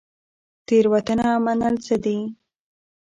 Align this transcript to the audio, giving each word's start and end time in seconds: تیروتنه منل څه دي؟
تیروتنه 0.65 1.27
منل 1.45 1.75
څه 1.85 1.95
دي؟ 2.03 2.17